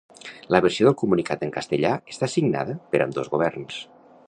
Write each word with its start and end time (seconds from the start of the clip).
La 0.53 0.61
versió 0.65 0.87
del 0.87 0.95
comunicat 1.01 1.43
en 1.47 1.53
castellà 1.59 1.93
està 2.15 2.31
signada 2.37 2.77
per 2.95 3.05
ambdós 3.07 3.33
governs. 3.35 3.79